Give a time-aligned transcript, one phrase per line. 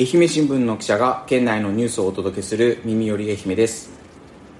[0.00, 3.90] 愛媛新聞の記者が県内のニュースをお届けする耳より愛媛です。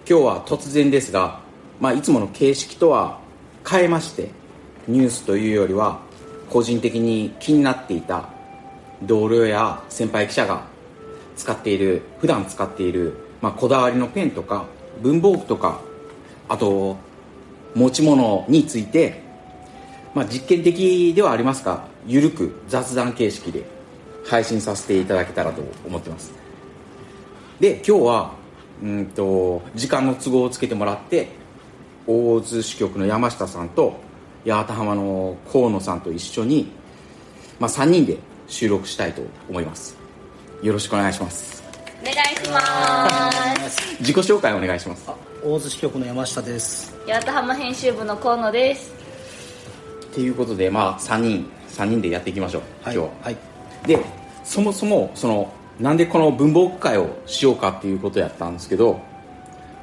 [0.04, 1.38] 今日は突然ですが、
[1.78, 3.20] まあ、いつもの形式とは
[3.64, 4.30] 変えまして
[4.88, 6.00] ニュースというよりは
[6.50, 8.30] 個人的に気になっていた
[9.04, 10.64] 同僚や先輩記者が
[11.36, 14.64] 使っている普段使っている、まあ、こだわりのペンとか
[15.02, 15.80] 文房具とか
[16.48, 16.96] あと
[17.76, 19.22] 持ち物について、
[20.16, 23.77] まあ、実験的ではありますがゆるく雑談形式で
[24.24, 26.32] 配信させていただけたらと思ってます。
[27.60, 28.32] で今日は
[28.82, 31.28] うんと時間の都合をつけてもらって
[32.06, 33.96] 大津支局の山下さんと
[34.46, 36.70] 八幡浜の河野さんと一緒に、
[37.58, 39.96] まあ、3人で収録したいと思います。
[40.62, 41.62] よろしくお願いします。
[42.00, 43.96] お願いします。
[44.00, 45.10] 自己紹介お願いします。
[45.44, 46.96] 大津支局の山下です。
[47.06, 48.92] 八幡浜編集部の河野です。
[50.10, 53.12] っていうことでまあ3人3人でやっていきましょう、はい今日は。
[53.22, 53.36] はい。
[53.86, 54.17] で
[54.48, 58.98] そもそもそのなんでこの文房具会をしようかっていうことやったんですけど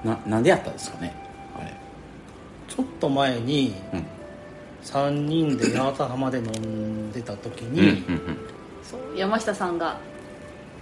[0.03, 1.13] ななんでやったんですかね？
[1.55, 1.71] あれ。
[2.67, 4.05] ちょっと前にうん。
[4.83, 8.03] 3人で八幡浜で飲んでた時うんに、
[9.15, 9.97] 山下さんが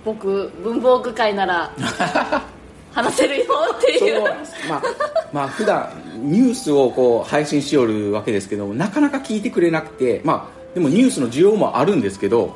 [0.04, 1.72] 僕文房具会なら
[2.94, 3.46] 話せるよ
[3.78, 4.22] っていう。
[4.70, 4.82] まあ
[5.32, 5.90] まあ普段
[6.22, 12.56] ニュースをこう配信しよるわけですけどもなかなか聞いてくれなくてまあでもニュースの需要もあるんですけど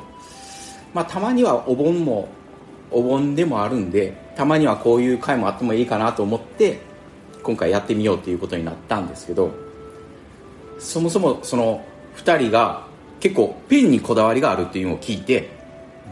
[0.98, 2.28] まあたまにはお盆も
[2.90, 6.80] お盆でもあるんでたまにはこういう回もあってもいいかなと思って
[7.44, 9.52] 今回やってみようということになったんですけど
[10.80, 11.84] そもそもその
[12.16, 12.84] 2人が
[13.20, 15.50] 結構ペンにこだわりがあるっていうのを聞いて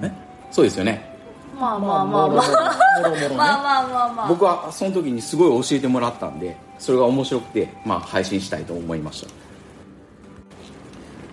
[0.02, 0.12] え？
[0.52, 1.18] そうですよね。
[1.58, 2.36] まあまあまあまあ。
[2.36, 2.50] まあ
[3.34, 4.28] まあまあまあ。
[4.28, 9.28] 僕はその時にすごい教えてもらったんでそれが面白くて、まあ、配信したいと思いました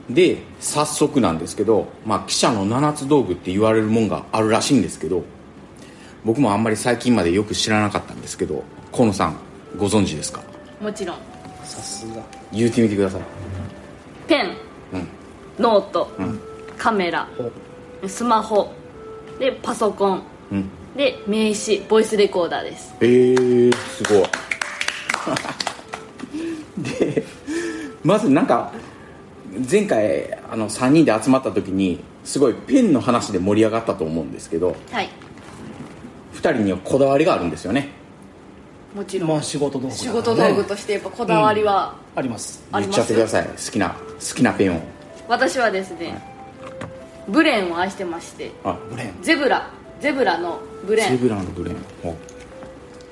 [0.09, 5.23] で早速なんですけど、まあ、記者の七つ道具って言われるもんがあるらしいんですけど
[6.25, 9.37] 僕もあんまり最近までよく知らなかったんですけど河野さん
[9.77, 10.42] ご存知ですか？
[10.81, 11.17] もちろん。
[11.63, 12.21] さすが。
[12.52, 13.21] 言ってみてください。
[14.27, 14.58] ペン。
[14.93, 15.08] うん。
[15.58, 16.39] ノート、ん。
[16.77, 17.27] カメラ。
[18.03, 18.71] おスマホ。
[19.39, 20.23] でパソコン。
[20.52, 20.69] うん。
[20.95, 21.80] で名刺。
[21.89, 22.93] ボイスレコーダーです。
[22.99, 24.23] えー、すごい。
[26.99, 27.23] で
[28.03, 28.71] まずなんか
[29.69, 35.09] 前回あの3人で集まった時にすごいペンの話で盛り上がったと思うんですけどはい。
[36.33, 37.89] 2人にはこだわりがあるんですよね。
[38.95, 39.93] もちろん、まあ仕事道具ね。
[39.93, 42.63] 仕事道具としてやっぱこだわりはあります。
[42.71, 42.97] あります。
[42.97, 43.45] 言っちゃってください。
[43.47, 44.81] 好きな好きなペンを。
[45.27, 46.21] 私はですね、
[47.27, 49.13] ブレンを愛してましてあブレン。
[49.21, 49.69] ゼブラ。
[49.99, 51.09] ゼブラのブレン。
[51.11, 51.75] ゼブラのブレン。
[52.03, 52.15] お。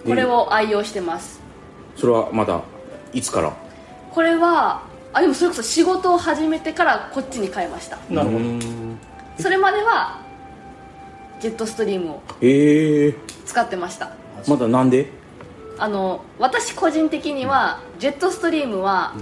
[0.05, 1.39] これを愛用してます。
[1.95, 2.61] それはまだ
[3.13, 3.53] いつから？
[4.11, 4.83] これは
[5.13, 7.97] あでもそれこそ仕事を始めてからこっちに変えました。
[8.09, 8.45] なるほど。
[9.37, 10.21] それまでは
[11.39, 14.11] ジェットストリームをええ使ってました。
[14.47, 15.11] まだなんで？
[15.79, 19.13] あの私個人的にはジェットストリームは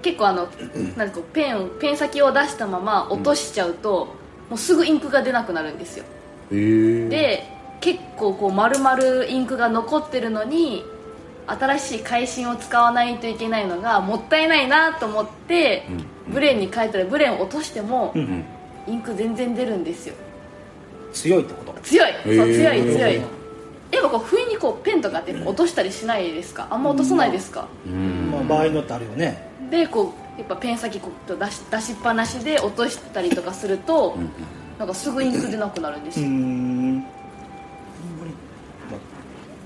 [0.00, 0.48] 結構あの
[0.96, 4.08] なんかペンをペン先を出したまま落としちゃうと
[4.48, 6.04] もうすぐインクが出なくなるんですよ。
[6.50, 7.48] ええで
[7.80, 10.84] 結構こう丸々インクが残ってるのに
[11.46, 15.86] 新しい会心を使わないといけないのがもったいないなと思って、
[16.28, 18.44] ブレンに変えたらブレンを落としても、うん
[18.84, 20.14] インク全然出るんですよ。
[21.12, 21.80] 強いってこと？
[21.82, 22.12] 強い。
[22.24, 23.14] そう強い強い。
[23.14, 23.22] や
[24.00, 26.66] っぱこう不意にこうペンとかって落としたりしないですか？
[26.68, 28.30] あんま落とさないですか、うん。
[28.32, 29.48] まあ場合によってあるよね。
[29.70, 34.16] でこうやっぱペン先こう出し出しっぱなしで落としたりとかすると、
[34.80, 36.81] なんかすぐインク出なくなるんですよ、ん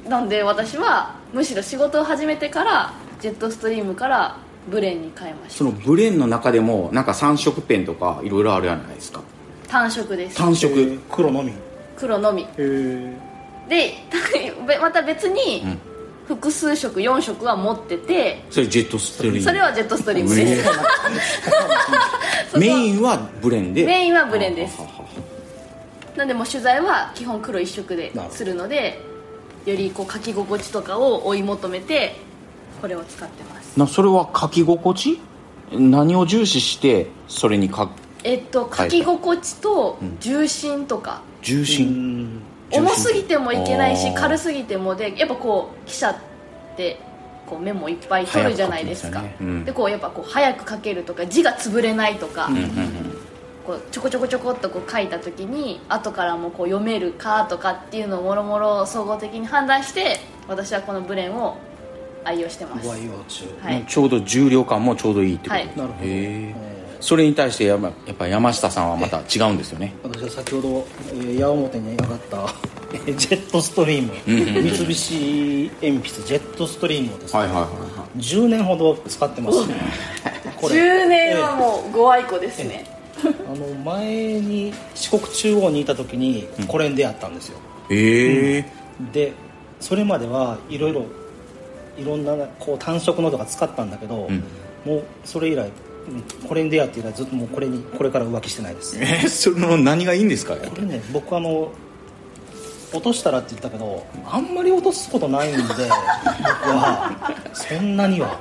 [0.09, 4.37] なんで私はむしろ仕事を始めてからジェットストリームから
[4.71, 5.59] ブレンに変えました。
[5.59, 9.23] そのブレンの中でもなんか3色ペンとかいろいろあるじゃないですか。
[9.69, 10.37] 単色です。
[10.37, 11.51] 単色、えー黒のみ。
[11.51, 11.55] へ
[11.97, 12.47] 黒のみ。
[12.57, 13.17] え
[13.69, 13.95] で
[14.67, 15.79] べ また別にうん
[16.27, 19.41] 複数色4色は持っててそれジェットストリーム。
[19.41, 23.03] それはジェットストリームです、メイン。
[23.03, 23.85] はブレンで。
[23.85, 24.79] メインはブレンです。
[26.17, 29.01] なんでもう取材は基本黒一色でするので
[29.67, 32.17] よりこう書き心地とかを追い求めて
[32.81, 33.79] これを使ってます。
[33.79, 35.21] なそれは書き心地？
[35.73, 37.91] 何を重視してそれに書く？
[38.23, 42.43] えっと書き心地と重心とか、重う心ん。
[42.71, 42.83] 重心。
[42.83, 46.17] 重すぎてもいけないし軽すぎてもでやっぱこう記者っ
[46.77, 47.01] て
[47.47, 49.21] こうメモいっぱい取るじゃないですか。
[49.21, 49.57] 早く書きますよね。
[49.59, 52.69] うんでこうやっぱこう早く書けるとか字が潰れないとか、うんうんうん
[53.67, 61.59] こうちょこちょこちょこっとこう書いた時に後からもこう読めるかとかっていうのをもろもろ総合的に判断して私はこのブレンを
[62.25, 62.87] 愛用してます。
[62.87, 63.45] ご愛用中。
[63.63, 63.85] はい。
[63.87, 65.67] ちょうど重量感もちょうどいいってこと、はい。
[65.67, 65.95] なるほど。
[66.03, 66.55] へ
[67.01, 69.95] それに対してや,、ま、やっぱ山下さんはまた違うんですよね。
[70.03, 72.49] 私は先ほど、えー矢面に上がった
[72.93, 74.13] え ージェットストリーム。
[74.27, 79.59] 三菱鉛筆ジェットストリームをですね、はいはいはいは10年ほど使ってます。
[80.57, 80.75] これ。
[80.75, 87.59] 10年はもうご愛顧ですね、あの前に四国中央にいた時にこれに出会ったんですよ、
[87.91, 88.57] いえ。
[88.59, 88.73] え
[89.13, 89.33] で
[89.81, 91.05] それまではいろいろ
[91.99, 94.43] いろんなこう単色のとか使ったんだけど、ん。
[94.85, 95.71] もうそれ以来
[96.09, 98.97] うんこれに出会って以来ずっともうこれにこれから浮気してないです。
[99.01, 100.55] えー、その何がいいんですか？
[100.57, 101.73] これね僕あの
[102.93, 107.35] 落としたらって言ったけどあんまり落とすことないんで僕は。
[107.53, 108.39] そんなには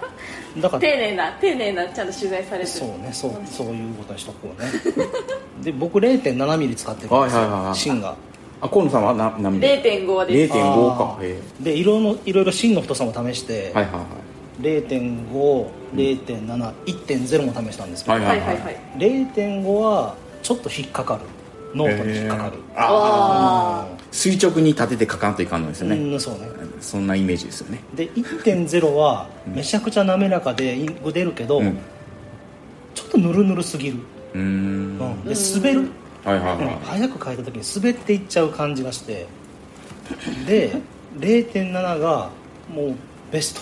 [0.58, 2.68] だから丁寧な丁寧なちゃんと取材されてる。
[2.68, 4.68] そうねそうそういうことにしとこうね。
[5.64, 7.08] で僕0.7ミリ使ってる。
[7.08, 7.76] んですよ、はいはいはいはい。
[7.76, 8.16] 芯が。
[8.62, 10.48] あ河野さんは何何ミリ？0.5で。
[10.48, 11.18] す0.5あか。
[11.22, 11.64] へー。
[11.64, 13.94] でいろいろいろいろ芯の太さも試して、えはいはい。
[14.62, 18.58] 0.50.7.1.0も試したんですけど、はいはいはい。
[18.62, 21.22] はい0.5はちょっと引っかかる
[21.76, 22.54] ノートに引っかかる。
[22.76, 26.48] あ垂直に立てて書かんといかんのですようね、んそうね。
[26.80, 27.80] そんなイメージですよね。
[27.94, 31.78] で1.0はめちゃくちゃ滑らかでインク出るけど、うん。
[32.94, 33.98] ちょっとヌルヌルすぎる、
[34.34, 34.44] うーん。
[34.44, 35.26] うん。
[35.26, 35.90] で滑る、
[36.24, 39.28] はいはいうんは早く書いた時に滑っていっちゃう感じがして。
[40.48, 40.72] で
[41.20, 42.30] 0.7が
[42.74, 42.96] もう
[43.32, 43.62] ベスト。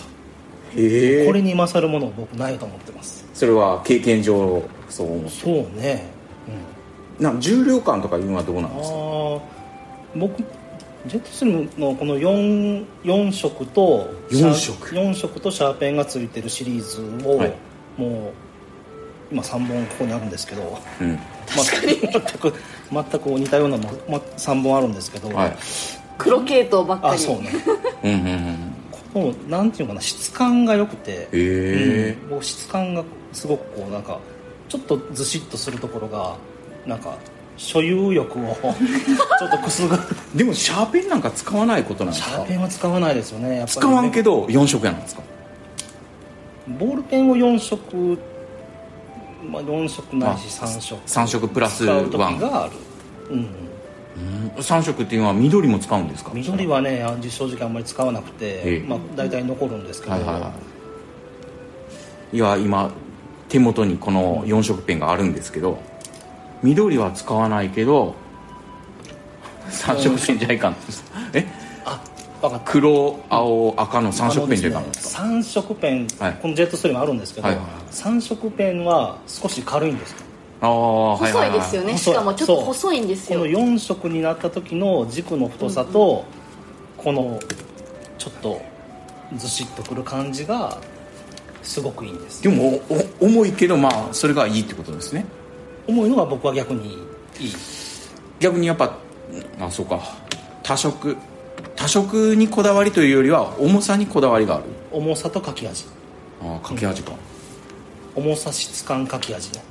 [0.74, 3.24] これに勝るもの僕ないと思ってます。
[3.32, 6.06] それは経験上そう思うそうね、
[7.18, 8.96] な重量感とかいうのはどうなうんですか？
[8.96, 9.40] あ
[10.16, 10.44] 僕
[11.06, 14.94] ジェットストリームのこの 4, 4色と四色。
[14.94, 17.54] 4色とシャーペンがついてるシリーズを、はい。
[17.98, 18.32] もう
[19.30, 21.18] 今3本ここにあるんですけどうん。
[21.46, 22.54] 確かに全く
[22.90, 25.50] 全く似たようなの、ま、3本あるんですけど、はい。
[25.50, 27.14] ー黒系統ばっかり。
[27.14, 27.52] あそうね。
[28.02, 28.74] うんうんうん。
[29.12, 34.18] このなんていうのかな質感が良くてへえうん、僕質感がすごくこうなんか
[34.68, 36.36] ちょっとずしっとするところが
[36.86, 37.14] なんか
[37.56, 38.56] 所有欲を
[39.38, 40.02] ちょっとくすぐる。
[40.34, 42.30] でもシャーペンなんか使わないことなんですか？
[42.30, 43.48] シャーペンは使わないですよね。
[43.48, 43.68] やっぱりね。
[43.68, 45.22] 使わんけど4色やなんですか？
[46.78, 48.18] ボールペンを4色、
[49.50, 50.98] まあ、4色ないし3色。
[51.06, 52.72] 3色プラス使う時1がある、
[53.30, 53.46] うん、
[54.56, 56.30] 3色っていうのは緑も使うんですか？
[56.34, 58.88] 緑はねあ正直あんまり使わなくて、ええ。
[58.88, 60.52] まあ、大体残るんですけど、はいはいは
[62.32, 62.36] い。
[62.36, 62.90] いや今
[63.48, 65.78] 手元にこの4色ペンがあるんですけど
[66.62, 68.14] 緑は使わないけど
[69.70, 70.76] 3色ペンじゃいかん
[71.32, 71.46] え？
[71.84, 72.00] あ
[72.40, 72.70] 分かった。
[72.72, 76.38] 黒青赤の3色ペンじゃいかんあのですか3色ペン、はい。
[76.40, 77.76] このジェットストリームあるんですけど、はいはいはい。
[77.90, 80.18] 3色ペンは少し軽いんですよ。
[80.60, 81.58] ああはい細はいはい。
[81.58, 81.92] ですよね。
[81.92, 82.14] 細い。
[82.14, 83.40] しかもちょっと細いんですよ。
[83.40, 86.24] この4色になった時の軸の太さと、
[86.96, 87.40] この
[88.18, 88.62] ちょっと
[89.36, 90.78] ずしっとくる感じが
[91.62, 92.42] すごくいいんです。
[92.42, 92.80] でも
[93.20, 95.26] おお重いけどまあそれがいいってことですね
[95.86, 96.94] 重いのが僕は逆に
[97.38, 97.52] いい。
[98.40, 98.96] 逆にやっぱ
[99.60, 100.00] あそうか。
[100.62, 101.16] 多色。
[101.76, 104.64] 多色にこだわりというよりは重さにこだわりがある。
[104.92, 105.84] 重さと書き味。
[106.42, 107.12] ああ書き味か、
[108.14, 109.62] 重さ質感書き味ね。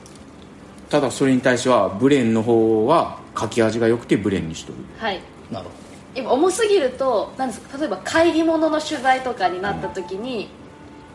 [0.90, 4.78] ただそれに対してはブレンの方は書き味が良くてブレンにしとる。
[4.98, 5.22] はい。
[5.52, 5.72] なるほ
[6.16, 10.50] 今重すぎるとなんですか例えば会議物の取材とかになった時に、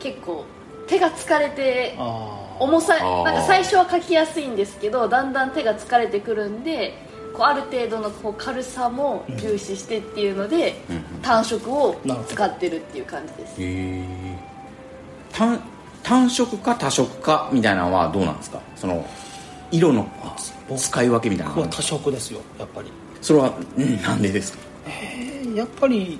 [0.01, 0.45] 結構
[0.87, 6.95] 手が疲れてどあ重さなんか最初は書きやすいんですけどだんだん手が疲れてくるんで
[7.35, 10.81] こうある程度のこう軽さも重視してっていうので、
[11.23, 11.95] 単色を
[12.27, 13.63] 使ってるっていう感じです。
[13.63, 14.05] へえ
[15.33, 15.61] 単
[16.03, 18.61] 単色か多色かみたいなのはどうなんですか？
[18.75, 19.07] その
[19.71, 20.09] 色の
[20.77, 21.69] 使い分けみたいなのは。
[21.69, 22.91] 多色ですよやっぱり。
[23.21, 24.59] それは、うん、なんでですか？
[24.87, 26.19] えーやっぱり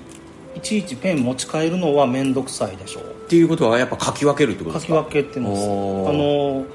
[0.55, 4.95] いちいちペン持ち帰るのは面倒くさいでしょうっていうことはやっぱ書き分けるってことですか？
[4.97, 5.67] 書き分けっていうのですあ
[6.13, 6.65] の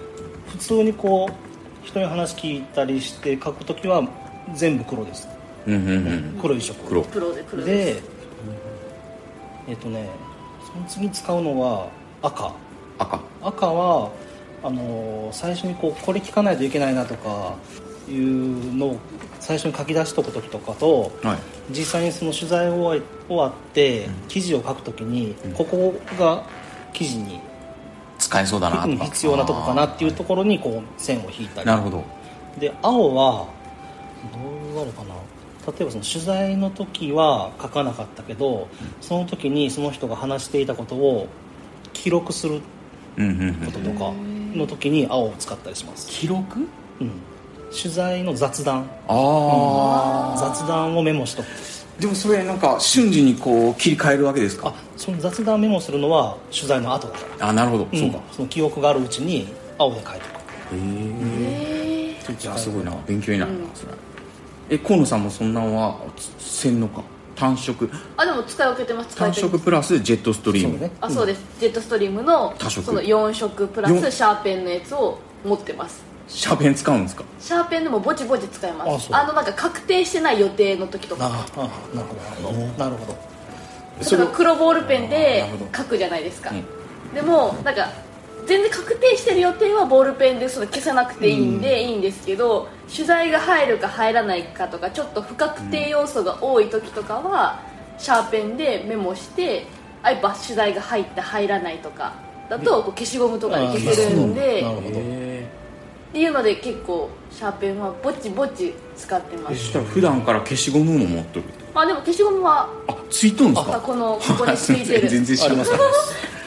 [0.53, 4.09] 普通にこう人に話聞いたりして書くときは
[4.55, 5.27] 全部黒です。
[5.67, 5.93] うんうんう
[6.37, 6.39] ん。
[6.41, 6.81] 黒一色。
[6.87, 7.03] 黒。
[7.03, 8.03] プロでプロでで
[9.67, 10.09] えっ、とね
[10.73, 11.89] その次使うのは
[12.23, 12.53] 赤。
[13.01, 13.21] 赤。
[13.43, 14.13] 赤は
[14.63, 17.57] あの最初にこうこれ聞かないといけないなとか
[18.09, 18.99] いうのを
[19.45, 21.39] 最初に書き出しとく時とかとはい。
[21.71, 26.45] 実際にその取材を終わって記事を書くときにここが
[26.93, 27.41] 記事に
[28.19, 31.67] 使えそうだな必要なとこかなっていうところにこう線を引いたり。
[31.67, 32.05] なるほど。
[32.59, 33.47] で青は
[34.33, 35.15] どうあるかな。
[35.67, 38.69] 例えばその取材の時は書かなかったけど
[39.01, 41.27] その時にその人が話していたことを
[41.93, 42.61] 記録する
[43.17, 43.55] うんうんうん。
[43.55, 44.13] こととか
[44.55, 46.61] の時に青を使ったりします、記録？
[47.01, 47.11] うん、
[47.75, 48.89] 取材の雑談。
[49.09, 51.47] ああ雑談をメモしとく。
[51.99, 54.69] でもそれなんか瞬時にこう切り替えるわけですか？
[54.69, 57.49] あその雑談メモするのは取材の後だから。
[57.49, 57.99] あなるほど、うん。
[57.99, 58.21] そうか。
[58.33, 60.21] その記憶があるうちに青で書いておく
[60.75, 62.93] ええじゃあすごいな。
[63.07, 63.93] 勉強になるな、それ。
[64.71, 65.99] え河野さんもそんなんは
[66.39, 67.03] せんのか？
[67.37, 67.91] 単色？
[68.17, 69.17] あでも使い分けてます。
[69.17, 70.91] 単分けてます色プラスジェットストリーム、そうね。
[71.01, 72.87] あそうです、ジェットストリームの多色。
[72.87, 77.25] その4色プラスシャーペンのやつを持ってますシャーペン使うんですか？
[77.39, 79.15] シャーペンでもぼちぼち使えます。
[79.15, 81.27] あのなんか確定してない予定の時とか。
[81.27, 82.53] ああなるほど。
[82.85, 84.05] なるほど。
[84.05, 85.45] それ黒ボールペンで
[85.77, 87.15] 書くじゃないですか、うん。
[87.15, 87.89] でもなんか
[88.47, 97.61] 全然確定してる予定はボールペンでその消さなくていいんで、いいんですけど取材が入るか入らないかとかちょっと不確定要素が多い時とかは、
[97.99, 99.67] シャーペンでメモして
[100.03, 102.15] あやっぱ取材が入って入らないとか
[102.51, 104.63] だとこう消しゴムとかで消せるんで。
[104.63, 104.89] なるほど。
[104.89, 104.93] へ
[106.15, 115.09] っていうので結構シャーペンはぼちぼち使ってまえそすしたら普段から消しゴムも持っとるまあでも消しゴムはあついとんですあかこのここについてる。
[115.11, 115.75] 全然知らなかっ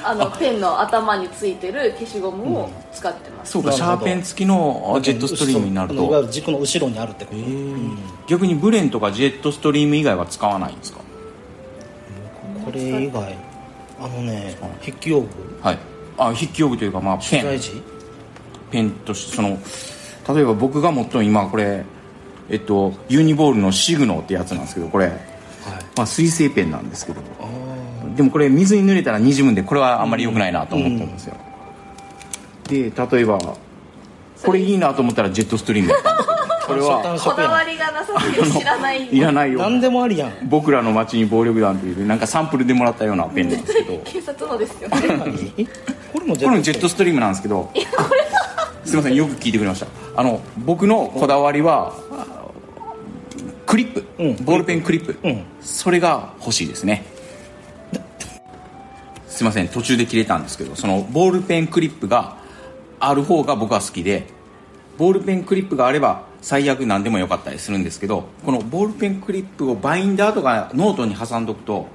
[0.02, 7.38] た あのペンの頭についてる消しゴムを使ってます、そうかシャーペン付きのあジェットストリームになるあのいわゆとる軸の後ろにあるってこと、
[8.28, 11.00] 逆にブレンとかジェットストリーム以外は使わないんですか？
[12.64, 13.36] これ以外
[14.00, 15.28] あのね筆記用具。
[15.62, 15.78] はい。
[16.18, 17.42] あ筆記用具というかまあペン。
[17.42, 17.97] 取材時？
[18.72, 19.60] ペンとしてその
[20.34, 21.86] 例えば僕が持ってる今これ
[22.50, 25.16] えっとユニボールのシグノってやつなんですけどこれ、はい。
[25.96, 27.22] まあ、水性ペンなんですけど。
[27.40, 27.68] あ
[28.16, 31.36] でもこれ水に濡れたらにじむんでこれはあんまり良くないなと思ってるんですよ、
[32.68, 33.38] で例えば
[34.44, 39.46] これいいなと思ったらジェットストリームやったんですけどこれはこだわりがなさすぎて知らないいらな。
[39.46, 40.50] いよあ何でもありやん。
[40.50, 44.02] 僕らの町に暴力団というなんかサンプルでもらったようなペンなんですけど。
[44.04, 44.98] 警察のですよね。
[45.58, 45.66] え
[46.12, 47.72] これもジこれもジェットストリームなんですけど
[48.88, 49.88] すいませんよく聞いてくれました。
[50.16, 51.94] あの僕のこだわりは
[53.66, 54.46] クリップ、うん。
[54.46, 55.44] ボールペンクリップ、うん。
[55.62, 57.06] それが欲しいですね。
[59.28, 62.38] すいません途中で切れたんですけどそのボールペンクリップが
[63.00, 64.26] ある方が僕は好きで
[64.98, 71.86] ボールペンクリップがあれば最悪何でもよかったりするんですけどこのボールペンクリップをバインダーとかノートに挟んどくと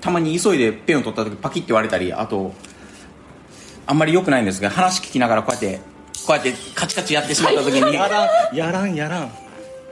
[0.00, 2.52] たまに急いでペンを取った時パキッて割れたりあと
[3.84, 5.80] あんまり良くないんですが話聞きながらこうやって
[6.26, 9.30] こうやってカチカチやってしまった時にやらんやらんやらん。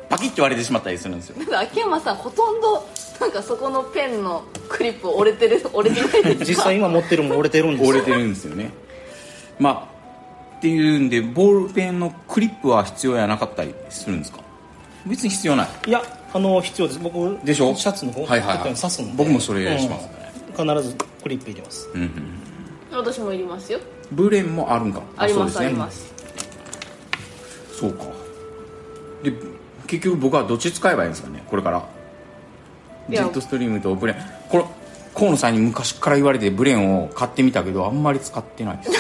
[0.09, 1.39] パキッて割れてしまったりするんですよ。
[1.39, 2.87] なんか秋山さんほとんど
[3.21, 6.45] なんかそこのペンのクリップ折れてる 折れてないですか？
[6.45, 7.89] 実際今持ってるもん折れてるんですよ。
[7.91, 8.71] 折れてるんですよね。
[9.59, 14.39] まあっていうんでボールペンのクリップは必要やなかったりするんですか？
[15.07, 15.69] 別に必要ない。
[15.87, 16.03] いや
[16.33, 17.01] あの必要です。
[17.01, 17.75] 僕でしょ？
[17.75, 18.75] シャツのこうはいはいはい。
[18.75, 20.33] 刺すんで僕もそれしますね。
[20.59, 20.69] うん。
[20.77, 21.89] 必ずクリップ入れます。
[21.95, 22.11] うんうん
[22.93, 23.81] 私もいりますよ。
[24.13, 25.03] ブレンもあるんか。
[25.19, 25.67] ありますそうですね。
[25.67, 26.15] あります
[27.79, 28.05] そうか。
[29.23, 29.33] で
[29.87, 31.85] 結局僕はどっち使えばいいんですかねこれから。
[33.09, 34.17] ジェットストリームとブレン。
[34.49, 34.65] これ
[35.15, 38.91] 河野さんに昔から言われてブレンを買ってみたけどあんまり使ってないです。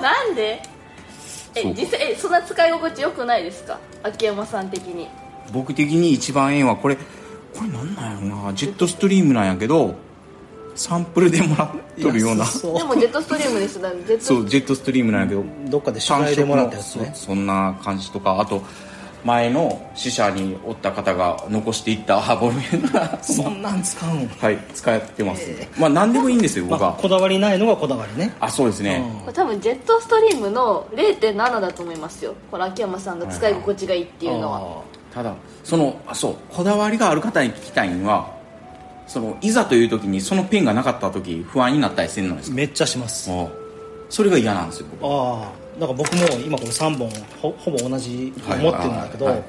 [0.00, 0.62] なんで？
[1.56, 1.80] えそうか。
[1.80, 3.78] 実際えそんな使い心地よくないですか？
[4.02, 5.08] 秋山さん的に。
[5.52, 6.96] 僕的に一番ええんはこれ。
[6.96, 7.02] こ
[7.62, 8.54] れなんなんやろな？
[8.54, 9.94] ジェットストリームなんやけど
[10.76, 12.44] サンプルでもらっとるような。
[12.44, 15.44] そでもジェットストリームですだからジェットそうジェットストリームなんやけど。
[15.68, 17.10] どっかで取材でもらったやつね。
[17.14, 18.62] そんな感じとかあと
[19.24, 28.32] 前の死者におった方が残していったボルメンがそんなん使うんはい使ってます、まあ何でもいいんですよ僕まあはこだわりないのがこだわりね。
[28.38, 32.34] あそうですね、これ多分ジェットストリームの0.7だと思いますよ。
[32.52, 34.82] この秋山さんが使い心地がいいっていうのは。
[35.12, 38.35] ただそのあそうこだわりがある方に聞きたいのは
[39.06, 42.56] そのいざという時にそのペンがなかった時不安になったりするのですか？
[42.56, 43.30] めっちゃします。
[43.30, 43.50] もう。
[44.08, 45.04] それが嫌なんですよ僕。
[45.10, 45.80] ああ。
[45.80, 47.10] だから僕も今この3本
[47.40, 49.44] ほほぼ同じはい持ってるんだけど、はいはい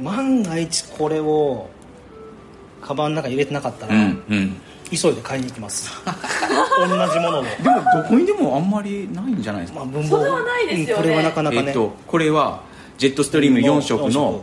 [0.00, 1.68] 万が一これを
[2.80, 4.56] カバンの中に入れてなかったら、うんうん。
[4.90, 5.90] 急いで買いに行きます。
[6.78, 7.42] 同じものを。
[7.42, 11.02] でもどこにでもあんまりないんじゃないですか、まあ文それはないですよね。
[11.02, 12.60] これはなかなかね、えっとこれは
[12.96, 14.42] ジェットストリーム4色の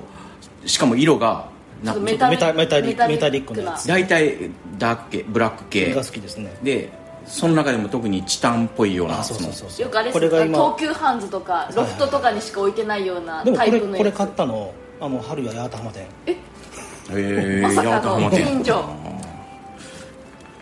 [0.65, 1.47] しかも色が
[1.94, 3.88] メタメタメタリメタメタリックなやつ。
[3.88, 5.25] 大体ダーク系。
[5.27, 6.58] ブラック系が好きですね。
[6.63, 6.89] で
[7.27, 9.86] その中でも特にチタンっぽいようなあそうそうそうそう。
[9.86, 13.98] よくあれこれが今東急ハンズとかロフトとかにしか置いてないようなタイプのやつ。
[13.98, 16.38] これ買ったのあの春谷八幡浜店へ
[17.10, 18.86] えまさかの近所。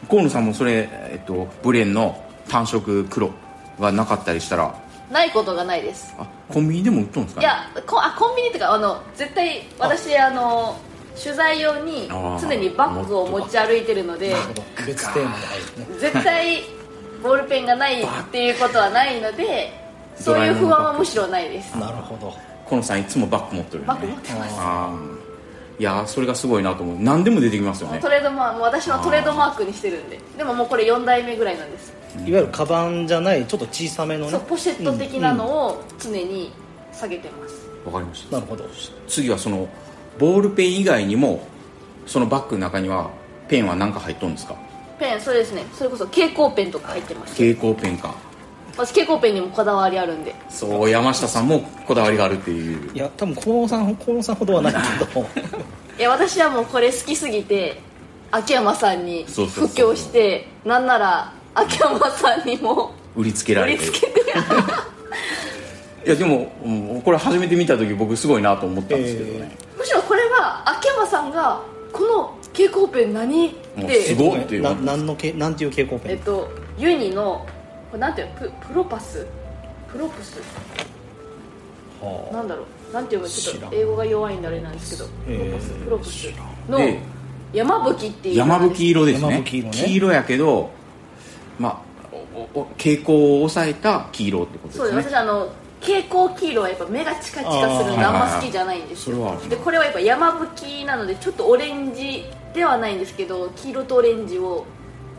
[0.10, 3.32] 河野さんもそれ、えっと、ブレンの単色黒
[3.80, 4.76] がなかったりしたら。
[5.12, 6.16] ないことがないです。
[6.18, 7.48] あコンビニでも売っとるんですかね？
[7.48, 10.78] いやこあコンビニっていうかあの絶対私あの
[11.22, 14.36] 取材用に常にバッグを持ち歩いてるので
[14.86, 15.46] 別テーマで。
[15.46, 16.64] 入るね絶対
[17.22, 19.72] ボールペンがないっていうことはないので
[20.16, 21.78] そういう不安はむしろないです。
[21.78, 22.34] なるほど。
[22.66, 24.56] 河野さんいつもバッグ持ってるバッグ持ってます。
[24.60, 24.94] あ
[25.80, 26.98] いやーそれがすごいなと思う。
[27.00, 28.00] 何でも出てきますよね。
[28.00, 30.20] トレードマーク私のトレードマークにしてるんで。
[30.38, 31.94] でももうこれ4代目ぐらいなんです。
[32.16, 34.32] いわゆるカバンじゃないちょっと小さめのね。
[34.32, 36.52] そうポシェット的なのを常に
[36.94, 38.36] 下げてます、わかりました。
[38.36, 38.66] なるほど。
[39.08, 39.68] 次はその
[40.20, 41.46] ボールペン以外にも
[42.06, 43.10] そのバッグの中には
[43.48, 44.56] ペンは何か入っとるんですか？
[45.00, 45.64] ペンそれですね。
[45.74, 47.34] それこそ蛍光ペンとか入ってます。
[47.34, 48.14] 蛍光ペンか。
[48.76, 50.34] 私蛍光ペンにもこだわりあるんで。
[50.50, 52.92] そう山下さんもこだわりがあるっていう。
[52.94, 54.80] いや多分河野さん河野さんほどはないけ
[55.14, 55.22] ど
[56.00, 57.80] いや私はもうこれ好きすぎて
[58.32, 63.86] 秋山さんにそうそうそう布教してなんなら秋山さんにも売りつけら売れて。
[63.86, 64.22] りつけて。
[66.06, 71.62] いやでも、うんこれ初めて見た時僕すごいなと思ったんですけどね、むしろこれは秋山さんが
[71.92, 74.62] この蛍光ペン何ってすごいっていう。
[74.62, 76.12] ななんのけなんていう蛍光ペン？
[76.14, 77.46] えっとユニの
[77.92, 78.28] これなんていう？
[78.28, 79.28] のププロパス。
[79.92, 80.40] プロプス。
[82.02, 82.94] はなんだろう？
[82.94, 85.10] なんていうのちょっと英語が弱いんであれなんですけど。
[85.26, 85.72] プロパス。
[85.72, 86.12] えープロプス。
[86.12, 86.34] 知
[86.70, 87.00] ので
[87.52, 88.36] 山吹っていう。
[88.36, 89.30] 山吹色ですね。
[89.30, 89.72] 山吹色ね。
[89.74, 90.70] 黄色やけど
[91.60, 92.16] まあ
[92.56, 94.96] おお蛍光を抑えた黄色ってことそうです。
[94.96, 95.52] ですね私あの
[95.84, 99.44] 蛍光黄色はやっぱ目がチカチカするのであんま好きじゃないんですよ、はいはいはい。
[99.44, 99.60] それはある。
[99.60, 104.66] でこれはやっぱ山吹なのでちょっとオレンジではないんですけど黄色とオレンジを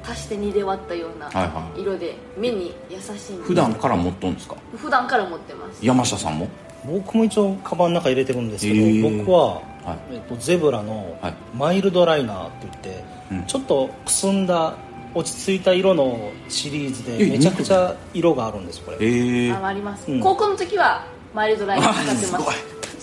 [0.03, 1.81] 足して2で割ったようなはいはい。
[1.83, 4.57] 色で目に優しいんです普段から持っとんですか？
[4.77, 5.85] 普段から持ってます。
[5.85, 6.49] 山下さんも？
[6.87, 9.19] 僕も一応カバンの中入れてるんですけど、へー。
[9.25, 10.15] 僕は、はい。
[10.15, 11.35] えっと、ゼブラのはい。
[11.57, 13.45] マイルドライナーって言って、うん。
[13.47, 14.75] ちょっとくすんだ
[15.15, 18.97] 落ち着いた色のシリーズでえめちゃくちゃ色があるんですこれ。
[19.01, 20.21] ええああります、うん。
[20.21, 22.27] 高校の時はマイルドライン使ってます。
[22.27, 22.55] すごい。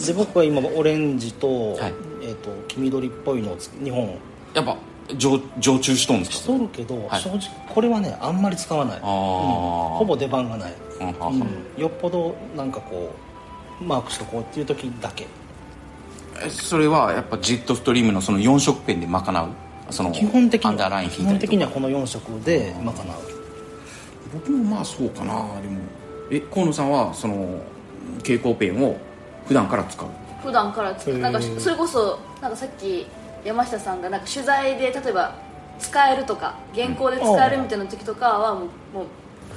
[0.06, 1.94] で僕は今オレンジと,、はい。
[2.24, 4.18] えっと黄緑っぽいのをつ2本。
[4.54, 4.78] やっぱ
[5.18, 6.38] 常常駐しとんですか？
[6.38, 7.22] しとるけど、はい。
[7.22, 7.40] 正直
[7.70, 9.06] これはねあんまり使わない、あー。
[9.06, 9.10] うん。
[10.00, 11.82] ほぼ出番がない、うんははうん。
[11.82, 13.14] よっぽどなんかこ
[13.80, 15.28] うマークしとこうっていう時だけ。
[16.44, 19.50] えそれはやっぱジェットストリームのその4色ペンで賄う？
[19.92, 21.52] その基本的にアンダーライン引い基本たりとか。
[21.52, 22.94] 的にはこの4色で賄う
[24.34, 25.80] 僕もまあそうかなでも。
[26.32, 27.60] え河野さんはその
[28.20, 28.96] 蛍光ペンを
[29.48, 30.08] 普段から使う？
[30.42, 31.18] 普段から使う。
[31.18, 33.06] なんかそれこそなんかさっき
[33.44, 35.36] 山下さんがなんか取材で例えば
[35.80, 38.64] 使えるとか原稿で使えるみたいな時とかはもう
[38.98, 39.06] もう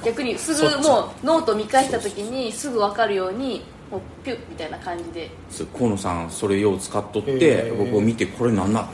[0.03, 5.29] 逆にすぐもうノート見返した時にすぐ分かるようにもうピュッみたいな感じで。
[5.49, 7.77] そう河野さんそれよう使っとっへてー。
[7.77, 8.85] 僕を見てこれなんだ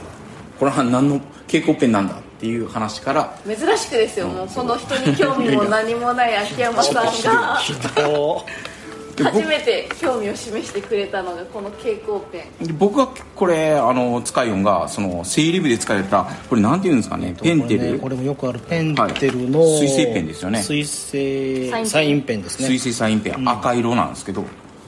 [0.62, 7.58] これは何の蛍光ペンなんだっていう話から珍しくですよもうこの人に興味も何もない秋山さんが
[9.24, 12.66] 初めて興味を示してくれたのがこの蛍光ペン。
[12.68, 20.62] で僕はこれあの使いよんがその整理部で使われたこれなんていうんですかねペンテル、これ,、ね、これもよくあるペンテルの、はい水性ペンですよね。
[20.62, 21.86] 水性サインペン。
[21.90, 22.68] サインペンですね。
[22.68, 24.44] 水性サインペン、赤色なんですけど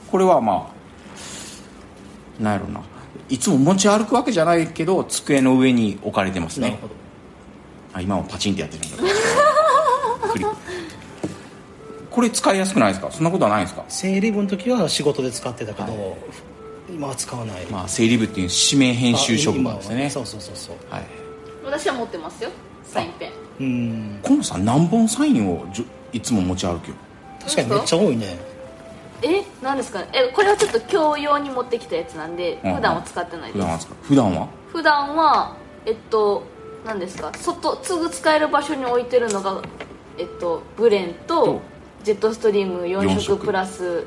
[0.08, 0.70] これはま
[2.38, 2.80] あなんやろな
[3.28, 6.68] いつも持ち歩くわけじゃないけど机の上に置かれてますね。
[6.70, 6.94] なるほど。
[7.94, 9.14] あ今もパチンってやってるんだ
[12.10, 13.10] これ使いやすくないですか？
[13.10, 13.84] そんなことはないですか？
[13.88, 16.16] 整理部の時は仕事で使ってたけど、
[16.88, 20.10] 今は使わない、まあ整理部っていう指名編集職場ですね。
[20.10, 20.76] そうそうそうそう。
[20.90, 21.04] はい。
[21.64, 22.50] 私は持ってますよ。
[22.84, 23.30] サインペン。
[23.60, 24.18] うん。
[24.22, 25.64] 河野さん何本サインを
[26.12, 26.94] いつも持ち歩くよ。
[27.42, 28.38] 確かにめっちゃ多いね
[29.24, 30.08] え何ですかね。
[30.12, 32.74] えこれはちょっと教養に持ってきたやつなんでうん。
[32.74, 33.58] 普段は使ってないです。
[33.58, 33.96] 普段は使う。
[34.02, 34.48] 普段は？
[34.72, 35.56] 普段は
[35.86, 36.42] えっと
[36.84, 37.32] 何ですか。
[37.34, 39.62] 外すぐ使える場所に置いてるのが
[40.18, 41.60] えっとブレンとと
[42.04, 43.46] ジェットストリーム四4色色。
[43.46, 44.04] プラス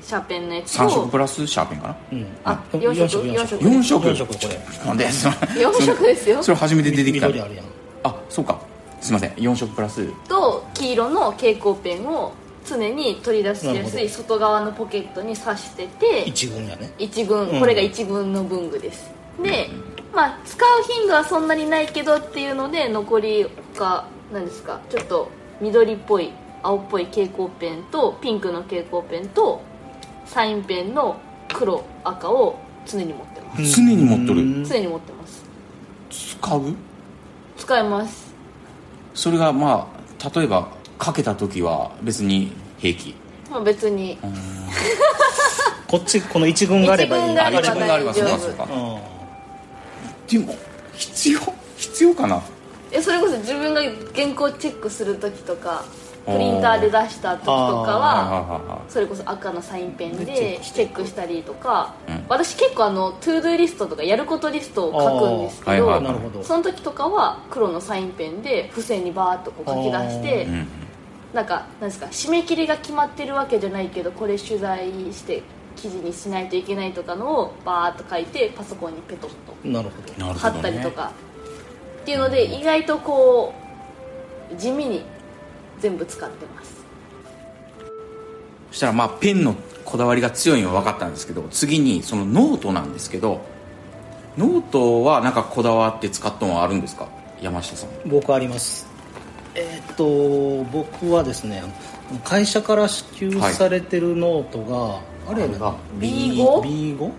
[0.00, 1.96] シャーペンのやつ3色とプラスシャーペンかな？
[2.12, 2.26] うん。
[2.44, 3.64] あ四四色四色。
[3.64, 4.06] 四色。
[4.06, 4.26] 四色？
[4.26, 4.86] これ。
[4.86, 6.42] なんでそれ4色ですよ。
[6.42, 7.66] それ初めて出てきた緑あるやん。
[8.04, 8.60] あそうか。
[9.00, 9.30] すいません。
[9.32, 10.06] 4色プラス。
[10.28, 12.32] と黄色の蛍光ペンを
[12.68, 16.92] 常に取り出しやすい外側のポケットに刺してて一軍やね。
[16.98, 17.48] 一軍。
[17.48, 17.60] うん。
[17.60, 19.10] これが一軍の文具です、
[19.42, 19.70] で
[20.12, 29.62] まあ使う頻度はそんなにないけどっていうので残りが何ですかちょっと緑っぽい青っぽい蛍光ペンとピンクの蛍光ペンと
[30.26, 31.20] サインペンの
[31.54, 33.76] 黒赤を常に持ってます。
[33.76, 34.40] 常に持っとる。
[34.40, 35.44] うん常に持ってます。
[36.10, 36.74] 使う？
[37.56, 38.34] 使います。
[39.14, 43.14] それがまあ例えばかけた時は別に平気？
[43.50, 44.18] まあ別に。
[45.86, 47.22] こっちこの一軍があればいい。
[47.22, 48.46] 一軍があればあ一軍があればそうか大丈夫。
[48.46, 48.64] そうか。
[48.64, 48.70] うん。
[50.26, 50.54] でも
[50.92, 51.40] 必要
[51.76, 52.42] 必要かな？
[52.90, 53.80] えそれこそ自分が
[54.14, 55.84] 原稿チェックする時とか
[56.26, 62.24] プリンターで出した時とかはそれこそ赤のサインペンででチェックしたりとか、うん。
[62.28, 70.46] 私結構あのトゥードゥーリストとかやることリストを書くんですけど、その時とかは黒のサインペンで付箋にバーッとこう書き出して
[71.34, 75.42] なんかなんですか締め切りが決まってるわけじゃないけどこれ取材して
[75.76, 79.30] 記事にしないといけないとかのをバーッと書いてパソコンにペトッ
[79.62, 80.26] となるほど。
[80.26, 81.12] なる貼ったりとか、
[82.02, 83.54] っていうので意外とこ
[84.52, 85.02] う地味に
[85.78, 86.78] 全部使ってます。
[88.70, 93.42] そしたらまあペンのこだわりが強いのは分かったんですけど次にそのノートなんですけど
[94.36, 97.08] ノートはなんかこだわって使ったのはあるんですか？
[97.40, 97.90] 山下さん。
[98.08, 98.87] 僕あります
[99.58, 101.62] えーっと僕はですね
[102.24, 105.74] 会社から支給されてるノートが、あれが。
[105.98, 106.62] B5?
[106.62, 107.12] B5 か。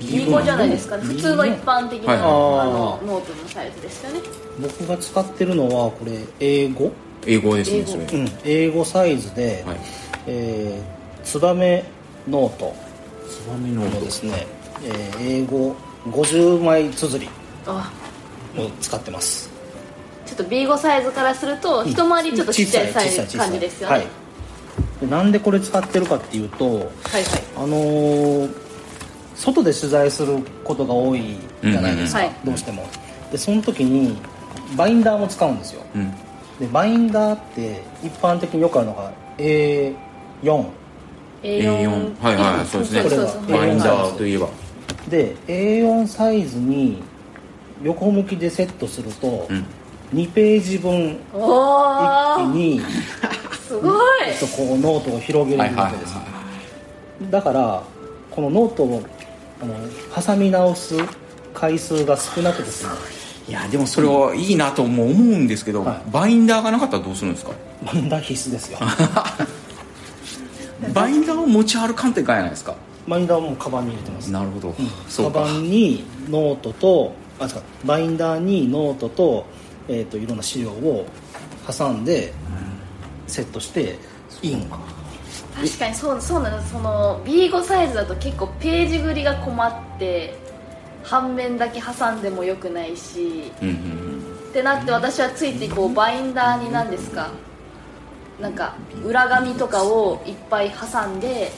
[0.00, 1.04] B5 じゃないですかね。
[1.04, 2.20] 普通の一般的な、はい。
[2.20, 4.20] あのノートのサイズですよね。
[4.60, 6.90] 僕が使ってるのはこれ A5？
[7.26, 7.90] A5ですね A5。
[7.90, 8.28] それ、うん。
[8.44, 9.76] A5サイズで、はい。
[10.26, 11.84] えー、ツバメ
[12.26, 12.74] ノート。
[13.28, 14.00] ツバメノート。
[14.00, 14.46] のですね、
[14.84, 15.76] えー A5
[16.06, 17.30] 50枚綴り
[17.66, 17.92] あ。
[18.56, 19.49] を使ってます
[20.30, 23.96] ちょっと B5 サイズからすると一回りちょっとちっちゃいサイズ感じですよね。
[23.96, 24.06] はい。
[25.00, 26.86] でなんでこれ使ってるかっていうとはいはい。
[27.56, 28.70] あのー
[29.34, 32.86] 外で取材することが多いじゃないですか、うんうんどうしても。
[33.32, 34.16] でその時に
[34.76, 35.82] バインダーも使うんですよ。
[35.96, 36.10] うん。
[36.60, 39.94] でバインダーって一般的によくあるのが A4
[41.42, 43.02] A4 はいはい そうですね。
[43.02, 44.48] これはバインダーといえば。
[45.08, 47.02] で A4 サイズに
[47.82, 49.64] 横向きでセットすると、うん
[50.14, 52.80] 2ページ分一気に
[53.68, 54.00] すごい。
[54.40, 56.14] とこうノートを広げるわけです、
[57.30, 57.82] だから
[58.30, 59.02] このノートを
[59.62, 59.74] あの
[60.24, 60.96] 挟み直す
[61.54, 62.90] 回数が少なくですね。
[63.48, 63.52] い。
[63.52, 66.10] やでもそれはいいなとも思うんですけど、はい。
[66.10, 67.52] バインダーがなかったらどうするんですか？
[67.84, 68.78] バインダー必須ですよ。
[70.94, 72.74] バインダーを持ち歩かんといかんやないですか？
[73.06, 74.30] バインダーはもうカバンに入れてます。
[74.30, 74.74] なるほど、
[75.08, 75.40] そうか。
[75.40, 77.48] カバンにノートとあ
[77.84, 79.46] バインダーにノートと,、
[79.92, 81.04] えー、といろんな資料を
[81.66, 82.32] 挟んで
[83.26, 83.98] セットして
[84.40, 84.70] イン。
[85.54, 90.34] 確かにそうそうなんですその B5 サイズだと結構ページ繰りが困って
[91.02, 94.10] 半面だけ挟んでもよくないしうんうん
[94.50, 97.30] ってなって私はついてこうバインダーに何ですか。
[98.40, 98.74] なんか
[99.04, 101.52] 裏紙とかをいっぱい挟んで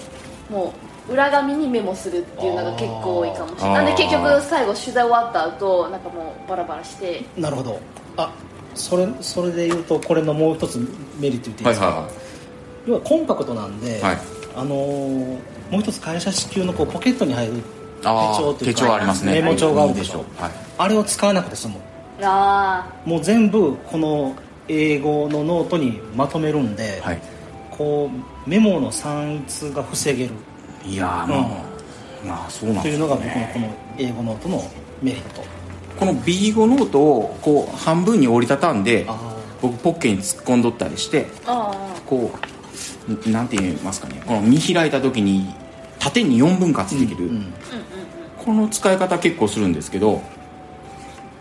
[0.51, 0.75] も
[1.09, 3.85] う裏紙にメモするっていうのが結構多いかもしれない。
[3.85, 7.81] なんで結局最後取材終わった後なんかもうバラバラしてなるほど
[8.17, 8.33] あ
[8.75, 10.79] それそれで言うとこれのもう一つ
[11.21, 12.11] メリット言っていいですか、はいは
[12.87, 14.19] 要はコンパクトなんで、はい。
[14.55, 17.53] あのーもう一つ会社支給のこうポケットに入る
[18.03, 19.41] 手帳というか手帳ありますね。
[19.41, 20.53] メモ帳があるでしょ、いいはい。
[20.77, 21.77] あれを使わなくて済む。
[22.21, 24.37] あもう全部この
[24.69, 27.21] A5 のノートにまとめるんで、はい。
[27.71, 28.11] こ
[28.47, 30.35] うメモの散逸が防げる。
[30.85, 31.29] いやーまあ、
[32.27, 34.63] まあそうなんというのが僕のこの英語ノートの
[35.01, 35.43] メリット
[36.03, 41.29] この B5 ノートをこう半分に折りたたんであ僕ポッケに突っ込んどったりして
[42.07, 42.33] こ
[43.09, 45.55] うんなんて言いますかねこの見開いた時に
[46.01, 47.31] 縦に4分割できる、
[48.45, 50.21] この使い方結構するんですけど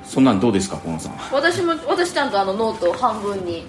[0.04, 1.13] そんなんどうですか河野さん。
[1.32, 3.65] 私も私ちゃんとあのノートを半分に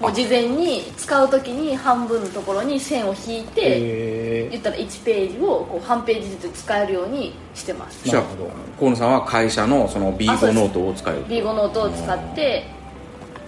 [0.00, 8.04] もう事前に使う時に半分のところに線を引いてへ言ったら1ページをこう半ページずつ使えるようにしてます。
[8.04, 10.52] じゃあなるほど河野さんは会社のそのあそう B5 です。
[10.52, 12.66] ノートを使える B5 ノートを使って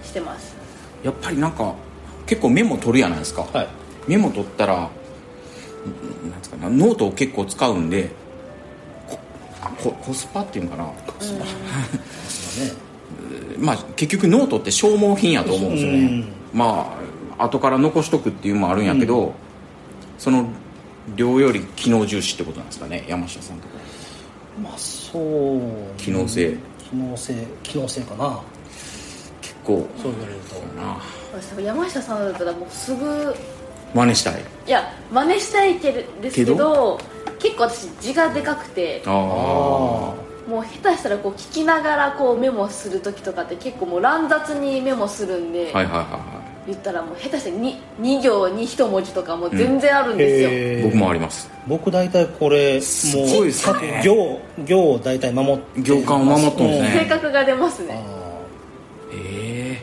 [0.02, 0.56] してます。
[1.04, 1.74] やっぱりなんか
[2.26, 3.68] 結構メモ取るやないですか、はい。
[4.06, 8.10] メモ取ったらんなんですかねノートを結構使うんで
[9.06, 9.18] こ
[9.82, 10.84] こコスパっていうのかな。
[10.84, 10.92] ね
[13.58, 16.96] まあ結局ノートって消耗品やと思うんですよね、うんま
[17.38, 19.34] あ後から残しとくっていうのもあるんやけど、
[20.18, 20.48] その
[21.16, 23.74] 量より機能重視ってことなんですかね山下さんとか。
[24.62, 25.60] まあそう
[25.96, 26.56] 機能性。
[26.90, 28.40] 機能性機能性かな。
[29.40, 29.86] 結構。
[30.02, 30.40] そう言われる
[31.54, 31.60] と。
[31.60, 33.34] 山下さんだったらもうすぐ。
[33.94, 34.42] 真似したい。
[34.66, 37.00] いや真似したいけれですけど
[37.38, 39.02] 結構私字がでかくて。
[39.06, 46.37] ああもう下手したらこう聞きながらこうメモする時とかって結構もう乱雑にメモするんで、はいはいはいは
[46.68, 51.50] 言ったらもう下手したら 2, 2行に1文字とかも全然あるんですよ、僕もあります。
[51.66, 54.02] 僕大体これもうすごいですね。
[54.04, 57.00] 行行を大体守って行間を守っとんですね。
[57.00, 57.94] 性格が出ますね。
[57.94, 58.38] あ
[59.12, 59.78] え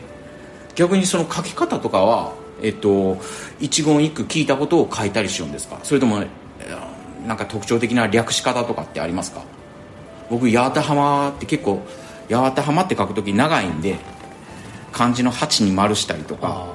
[0.74, 3.18] 逆にその書き方とかはえっと
[3.60, 5.78] 一言一句聞いたことを書いたりしようんですか？
[5.82, 9.42] それともえーなんか特徴的な略し方とかってありますか？
[10.30, 11.82] 僕八幡浜って結構
[12.30, 13.96] 八幡浜って書く時長いんで
[14.92, 16.66] 漢字の8に丸したりとーか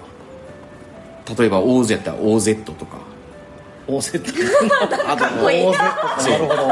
[1.27, 2.97] あ例えば OZ やったら OZ とか。
[3.87, 4.29] ー大瀬って
[5.07, 5.65] あとこいい。
[5.65, 6.17] 大瀬とか。
[6.29, 6.71] なるほど。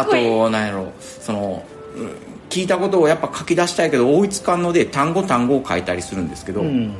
[0.00, 0.92] あとなんやろ。
[0.98, 1.64] その
[1.96, 2.10] うん
[2.50, 6.94] 聞いたことをやっぱ書き出したいけど追いつかんので単語単語を書いたりするんですけど、うん。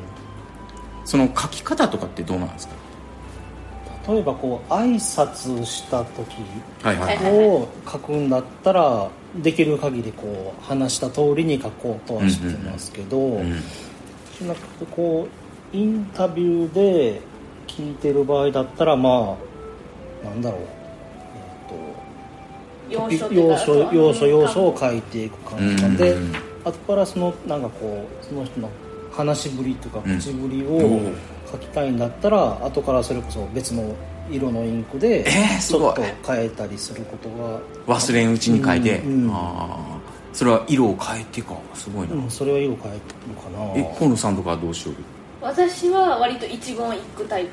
[1.05, 2.75] その書き方とかってどうなんですか？
[4.13, 6.37] 例えばこう挨拶した時
[6.83, 7.49] はいはいはい。
[7.49, 9.09] を書くんだったら
[9.43, 13.61] できる限りこう話した通りに書こうとはしてますけど、うん
[14.45, 15.29] なんかこ
[15.73, 17.21] うインタビューで
[17.69, 19.37] 聞いてる場合だったらま
[20.25, 20.61] あなんだろう、
[22.91, 26.33] えっていうか要所要所要所を書いていく感じなんで、うん
[26.65, 28.71] 後からそのなんかこうその人の
[29.13, 31.15] 話しぶりとかうん口ぶりおをー
[31.53, 33.95] 書きたいんだったら、後からそれこそ別の
[34.31, 35.95] 色のインクでえーすごい。
[35.95, 37.29] ちょっと変えたりすること
[37.87, 39.31] が、忘れんうちに書いて、うんうん。
[39.31, 39.99] ああ
[40.33, 43.01] それは色を変えてかすごいな、うん、それは色変える
[43.37, 43.73] かな。
[43.77, 44.95] え河野さんとかはどうしよう？
[45.41, 47.51] 私は割と一言一句タイプ。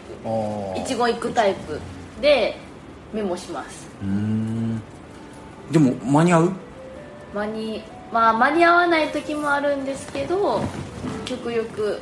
[0.75, 1.79] 一言一句タイプ
[2.21, 2.55] で
[3.13, 3.87] メモします。
[4.01, 4.81] うーん。
[5.71, 6.51] でも間に合う？
[7.33, 10.61] 間にまあ間に合わない時もあるんですけど
[11.25, 11.99] 極力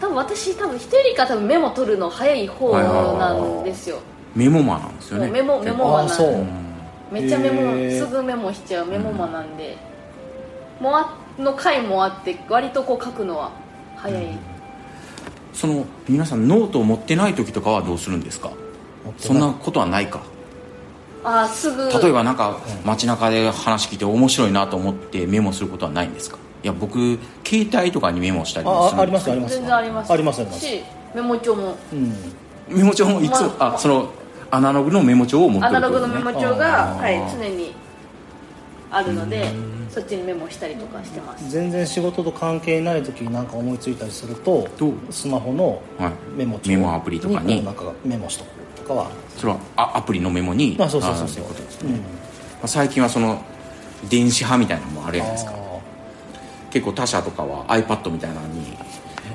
[0.00, 2.72] 多分私多分一人か多分メモ取るの早い方
[3.18, 3.98] なんですよ。
[4.34, 5.30] メモ魔なんですよね。
[5.30, 6.68] メモメモ魔あそうなんで。
[7.10, 9.76] めっちゃメモすぐメモしちゃうメモ魔なんで、
[10.80, 13.50] もあの回もあって割とこう書くのは
[13.96, 14.26] 早い、
[15.52, 18.52] その皆さんノートを持ってない時とかはどうするんですか？
[19.16, 20.20] そんなことはないか。
[21.24, 21.90] ああすぐ。
[21.90, 26.38] 例えばなんか街中で話聞いて面白いなと思ってメモすることはないんですか？
[26.62, 29.54] いや僕携帯とかにメモしたりもするああありますあります。
[29.54, 30.12] 全然あります。
[30.12, 30.60] ありますあります。
[30.66, 30.82] し
[31.14, 31.76] メモ帳も。
[31.92, 32.12] うん。
[32.76, 34.10] メモ帳もいつも、まああその
[34.50, 37.00] アナログのメモ帳を持ってアナるってことねログのメモ帳が、あー。
[37.00, 37.74] はい、常に
[38.90, 39.52] あるので
[39.90, 41.48] そっちにメモしたりとかしてます。
[41.50, 44.92] 全然仕事と関係ない時に何か思いついたりするとどう？
[45.10, 46.12] スマホのはい。
[46.36, 47.56] メモ帳メモアプリとかに？
[47.56, 48.48] こうなんかメモしとく
[48.82, 49.10] とかは。
[49.36, 50.76] それはあアプリのメモに？
[50.80, 51.42] あそうそうそうあーそう。
[51.44, 51.98] いうことですね、うん。
[51.98, 52.04] ま
[52.64, 53.42] あ最近はその
[54.10, 55.52] 電子派みたいなのもあるじゃないですか。
[55.52, 55.54] あ
[56.70, 58.76] 結構他社とかは iPad みたいなのに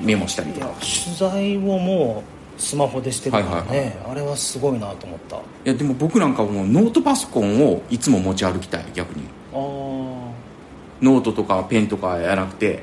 [0.02, 0.66] メモしたりとか。
[0.80, 2.22] ー取材をも
[2.58, 5.36] うスマホでしてるからね、はいはいあれはすごいなと思った。
[5.36, 9.24] あいやでも僕なんかもうノートパソコンをいつも持ち歩きたい逆に。
[9.52, 12.82] あノートとかペンとかやなくて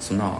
[0.00, 0.38] そんな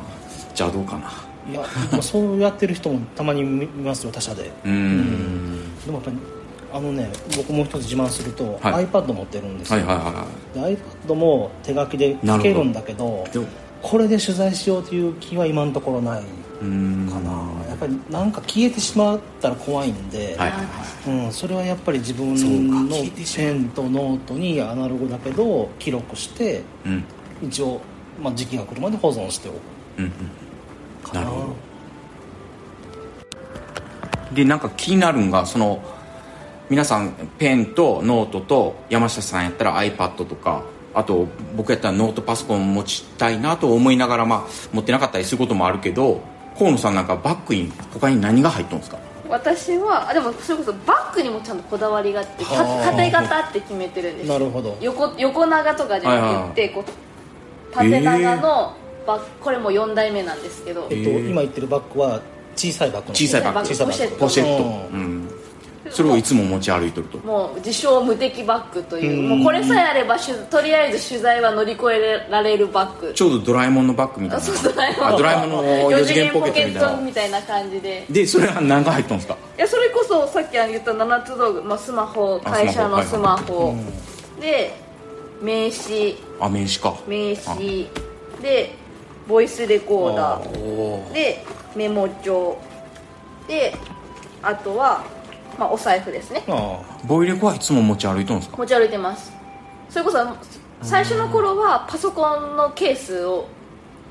[0.55, 1.13] じゃあどうかな。
[1.51, 1.61] いや、
[1.93, 4.51] まあ、そうやってる人もたまに見ますよ他社で。
[4.65, 5.81] うーん。
[5.85, 6.17] でもやっぱり
[6.73, 8.87] あのね僕もう一つ自慢すると、はい。
[8.87, 10.27] iPad 持ってるんですよ、はいはいは
[10.69, 10.77] で
[11.09, 13.25] iPad も手書きで書けるんだけど
[13.83, 16.67] これで取材しようという気は今のところないか
[17.21, 17.31] な。
[17.69, 20.67] やっぱりなんか消えてしまったら怖いんで、はいはい
[21.07, 21.27] はい。
[21.27, 22.35] うん、それはやっぱり自分
[22.89, 22.97] の
[23.35, 27.05] ペンとノートにアナログだけど記録してうん。
[27.43, 27.81] 一応、
[28.23, 29.57] まあ、時期が来るまで保存しておく。
[29.99, 30.13] うんうん。
[31.03, 31.21] かな。
[31.21, 31.71] なるほど。
[34.35, 35.83] でなんか気になるんがその
[36.71, 40.63] 皆さんペンとノートと山下さんやったら iPad とか
[40.95, 46.21] あと僕やったらノートパソコン持ちたいなと思いながら、まあ、持ってなかったりすることもあるけど
[46.57, 48.99] 河野さんなんかバッグに他に何が入っとんですか？
[49.29, 54.33] 私はあでもそれこそバッグにもちゃんとこだわりがあって縦型って決めてるんですよ。
[54.35, 54.77] なるほど。
[54.81, 58.75] 横横長とかじゃなくて、こう縦長の
[59.07, 62.21] バッグこれも4代目なんですけど、えっと、今言ってるバッグは
[62.57, 63.15] 小さいバッグの。
[63.15, 63.69] 小さいバッグ。
[63.69, 64.17] 小さいバッグ。
[64.17, 65.20] ポシェット、ううんん、
[65.95, 67.19] それをいつも持ち歩いとると。
[67.19, 69.19] もう自称無敵バッグという。
[69.19, 69.29] うん。
[69.39, 73.13] もうこれさえあればとりあえず取材は乗り越えられるバッグ。
[73.15, 74.45] ちょうどドラえもんのバッグみたいな。
[74.45, 75.07] あそうドラえもん。
[75.09, 78.05] あドラえもんの4次元ポケットみたいな感じで。
[78.09, 78.27] で。
[78.27, 79.37] それは何が入っとんですか？
[79.59, 83.75] いやそれこそさっき言った7つ道具、まあ、スマホあ会社のススママホ
[84.41, 84.73] で
[85.43, 86.15] 名刺。
[86.41, 86.95] あ名刺か。
[87.07, 87.87] 名刺。
[88.43, 88.75] で
[89.29, 91.13] ボイスレコーダー。
[91.13, 92.57] でメモ帳。
[93.49, 93.75] で
[94.43, 95.05] あとは、
[95.61, 96.43] まあ、お財布ですね。
[96.49, 98.57] あボイレコはいつも持ち歩いとんですか？
[98.57, 99.31] 持ち歩いてます。
[99.91, 100.19] それこそ
[100.83, 103.47] 最初の頃はパソコンのケースを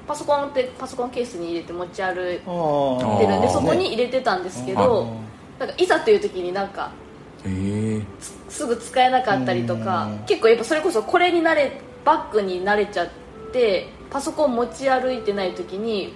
[0.08, 5.12] パソコンってパソコンケースに入れて持ち歩いてああるんでそこに入れてたんですけあど
[5.58, 6.92] なんかいざという時になんか
[7.46, 8.02] へえ。
[8.50, 10.20] すぐ使えなかったりとかうん。
[10.28, 13.10] 結構やっぱそれこそこれに慣れバッグに慣れちゃっ
[13.52, 16.14] てパソコン持ち歩いてない時に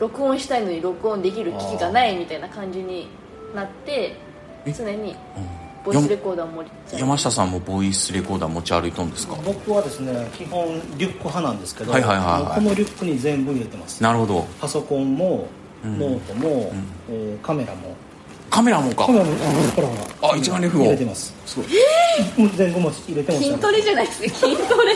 [0.00, 3.06] 録音したいのに録音できる機器がないみたいな感じに
[3.54, 4.16] なってえ
[4.70, 5.16] 常に
[5.84, 9.34] ボイスレコーダーも持っち山下さんもボイスレコーダー持ち歩いとんですか？
[9.44, 12.54] 僕はですね基本リュック派なんですけど、はいはいはいはい。
[12.54, 14.00] このリュックに全部入れてます。
[14.02, 14.46] なるほど。
[14.60, 15.48] パソコンも
[15.84, 15.98] うん。
[15.98, 16.72] ノートも、
[17.10, 17.96] えーカメラも。
[18.48, 19.06] カメラもか。
[19.06, 19.36] カメラもあ
[19.74, 20.32] ほらほら。
[20.34, 20.84] あ一眼レフを。
[20.84, 21.34] 入れてます。
[21.46, 21.68] すごい。
[22.36, 24.92] もう全部も入れてます筋トレじゃないですか筋トレ。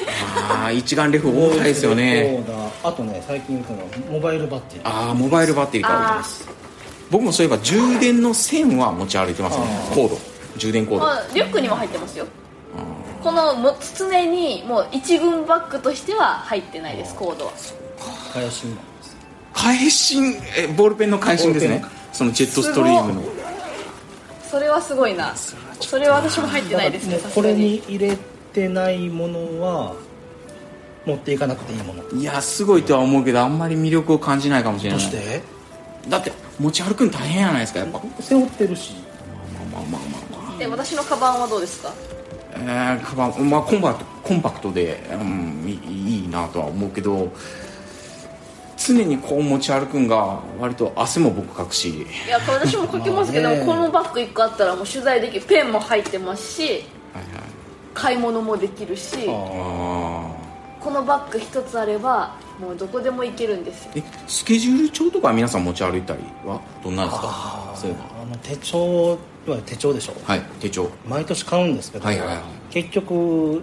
[0.53, 2.37] ああ一眼レフ多いですよね。
[2.37, 2.89] ボイスレコーダー。
[2.91, 4.89] あとね最近言うのはモバイルバッテリー。
[4.89, 6.23] ああモバイルバッテリーかあ
[7.11, 9.65] 僕もそういえば充電の線は持ち歩いてますね。
[9.95, 10.19] コード。
[10.57, 11.05] 充電コード。
[11.05, 12.27] まあリュックにも入ってますよ。
[13.23, 17.53] このも常にもう一軍バッグとしては入ってないですコードは。
[18.33, 19.17] 返しになります
[19.55, 21.85] 返信えボールペンの返信ですね。
[22.13, 23.23] そのジェットストリームの。
[24.51, 25.35] それはすごいな。
[25.81, 28.17] それは私も入ってないですねこれに入れ
[28.53, 29.95] てないものは
[31.05, 32.03] 持っていかなくていいもの。
[32.19, 35.01] いやすごいとは思うけどあんまり魅力を感じないかもしれない。
[35.01, 35.43] どうして？
[36.09, 37.99] だって持ち歩くの大変やないですかやっぱ。
[37.99, 38.95] ま背負ってるし。
[39.61, 40.59] あまあまあまあまあ。
[40.59, 41.93] で私のカバンはどうですか？
[42.55, 47.31] えー、カバンまあコンパクトコンパクトで、うん、いいいなとは思うけど
[48.79, 51.91] 常にこう持ち歩くんが割と汗も僕かくし。
[51.91, 56.85] いやこれ私も書きますけど、このバッグ1個あったらもう取材できるペンも入ってますしはいはい。
[57.93, 60.31] 買い物もできるしああ
[60.81, 66.61] このバッグ1つあればもうどこでも行けるんですえスケジュール帳とかは皆さん持ち歩いたりは？
[66.83, 67.29] どんなんですか？
[67.29, 68.81] あそういうのあの手帳い
[69.13, 70.15] わゆる手帳でしょ。
[70.25, 70.91] はい手帳。
[71.07, 72.39] 毎年買うんですけど、はいはいはい
[72.71, 73.63] 結局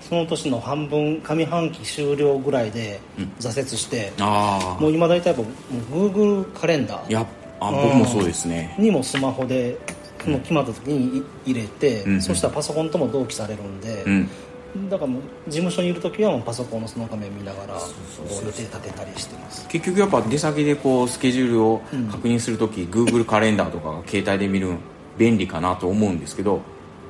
[0.00, 3.32] その年の半分上半期終了ぐらいでうん。
[3.38, 5.46] 挫折して、ああもう今大体もう
[5.92, 7.26] Google カレンダーいや
[7.60, 8.74] あ僕もそうですね。
[8.78, 9.76] にもスマホで
[10.24, 12.22] その決まった時に入れて、うんうん。
[12.22, 14.30] そしたらパソコンとも同期されるんで、うん
[14.90, 19.66] だからもう事務所にいる時はもうパソコンのその画面見ながら予定立てたりしてます。
[19.68, 24.78] 結局やっぱ出先でこうスケジュールを確認するとき、Google カレンダーとかが携帯で見るん
[25.16, 26.60] 便利かなと思うんですけど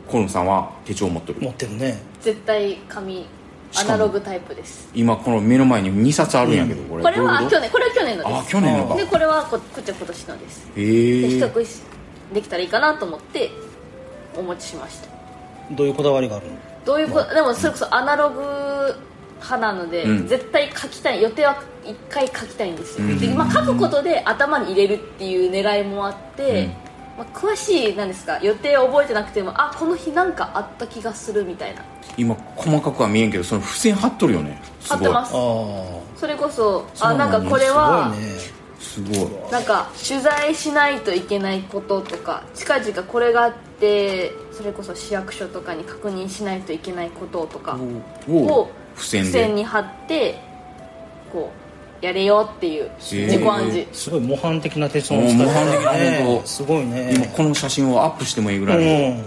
[0.09, 1.41] 河野さんは手帳を持ってる？
[1.41, 2.01] 持ってるね。
[2.21, 3.27] 絶対紙
[3.77, 4.89] アナログタイプです。
[4.95, 7.03] 今この目の前に2冊あるんやけど、これ。
[7.03, 8.51] これは去年これは去年のです。
[8.51, 8.95] 去年のか。
[8.95, 10.69] でこれはここっちは今年のです。
[10.77, 11.83] へでえ取得し
[12.33, 13.51] できたらいいかなと思って
[14.37, 15.09] お持ちしました。
[15.73, 16.53] どういうこだわりがあるの？
[16.89, 18.41] どういうことでもそれこそアナログ
[19.43, 20.27] 派なので、うん。
[20.27, 23.19] 絶対書きたい予定は一回書きたいんですよ、うん。
[23.19, 26.73] で今書くことで頭に入れるっていう狙いもあって、うん。
[27.19, 31.83] まあ、詳しいなんですか予定を覚えてなくてもあこの日なんかあった気がするみたいな。
[32.17, 34.59] 今細かくは見えんけどその付箋貼っとるよね。
[34.89, 35.33] 貼ってます。
[35.35, 35.37] あ
[36.17, 38.15] それこそあなんんかこれあは
[38.79, 39.53] すごい。
[39.53, 47.79] なんか取材しないといけないこととか近々これがあってそれこそ市役所とかに確認しないといけないこととか
[48.29, 50.39] をを付箋に貼って
[51.33, 51.53] こ
[52.03, 53.87] うやれよっていう自己暗示。
[53.93, 57.13] すごい模範的な手帳の使い方お模範的なねすごいね。
[57.15, 59.25] 今この写真をアップしてもいいぐらい、うん。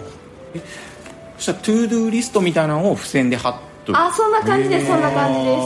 [1.38, 3.98] そしたら ToDo リストみたいなのを付箋で貼っとる。
[4.00, 5.58] あそんな感じですそんな感じで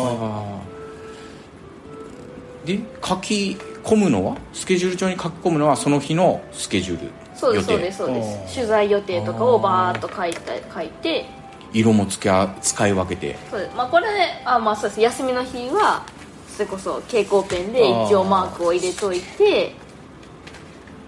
[2.75, 2.79] す。
[2.79, 4.37] で書き込むのは？
[4.53, 8.55] スケジュール帳に書き込むのはその日のスケジュールそうですそうですそうです。
[8.55, 11.25] 取材予定とかをバーッと書いた書いて。
[11.73, 13.35] 色もつけあ使い分けて。
[13.51, 13.75] そうです。
[13.75, 14.07] まあこれ
[14.45, 15.01] あまあそうです。
[15.01, 16.05] 休みの日は
[16.47, 19.73] それこそ蛍光ペンで一応マークを入れといて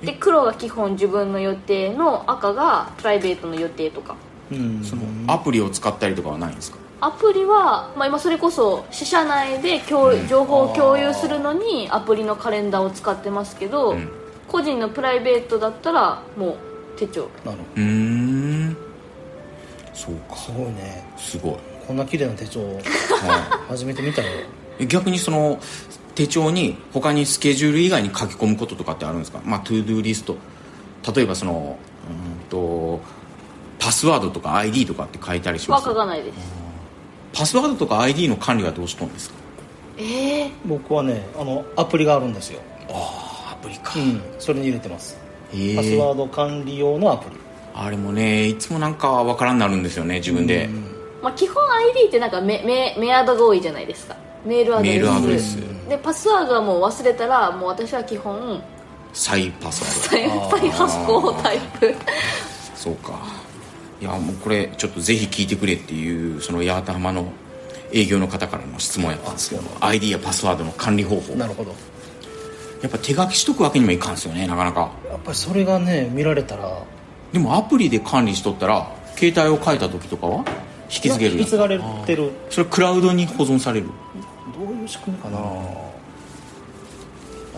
[0.04, 4.16] で黒が基本自分の予定の赤がプライベートの予定とか。
[4.52, 4.84] うん。
[4.84, 6.78] そのアプリを使ったりとかはないんですか？
[7.00, 14.10] アプリは、まあ、今それこそ支社内で共情報を共有するのにアプリのカレンダーを使ってますけど、うん。
[14.48, 16.56] 個人のプライベートだったらもう
[16.98, 17.30] 手帳。
[17.46, 18.78] なるうーん。
[19.94, 20.36] そうか。
[20.38, 21.06] すごいね。
[21.18, 24.28] すごい、こんな綺麗な手帳は初めて見たよ
[24.80, 25.60] い、逆にその
[26.16, 29.42] 手帳に他にスケジュール以外に書き込むこととかってあるんですか？
[29.44, 30.38] まあ ToDo リスト。
[31.14, 31.78] 例えばその
[32.10, 33.02] うんと
[33.80, 36.36] パスワードとか ID とかって書いたりしまはす書かないです
[37.38, 39.36] パスワードとか ID の管理はどうしとんですか？
[40.00, 42.60] ええ僕はねあのアプリがあるんですよ。
[42.90, 45.18] ああアプリか、うんそれに入れてます。
[45.54, 47.38] へえパスワード管理用のアプリ。
[47.74, 50.68] あれもねいつもなんかわからんなるんですよね自分で、
[51.22, 54.16] まあ、基本 ID ってなんかメメメアドが多いじゃないですか。
[54.46, 54.94] メールアドレス。
[54.94, 55.56] メールアドレス。
[55.90, 58.62] でパスワードはもう忘れたらもう私は基本
[59.14, 59.82] 再パス
[60.14, 60.58] ワード。
[60.58, 61.96] 再再発行タイプ。
[62.76, 63.20] そうか
[64.00, 67.32] いやもうこれちょっとぜひ聞いてくれっていうその八幡浜の
[67.92, 71.34] 営業の方からの質問やったんですけど ID やパスワードの管理方法。
[71.36, 71.74] なるほど。
[72.82, 74.92] やっぱ手書きしとくわけにもいかんですよねなかなか。
[75.10, 76.84] やっぱりそれがね見られたら
[77.34, 80.46] でもアプリで管理しとったら携帯を変えた時とかは
[80.90, 82.32] 引き継げる引き継がれてる。
[82.50, 83.88] それクラウドに保存される。
[84.58, 85.40] どういう仕組みかな？
[85.40, 85.42] あ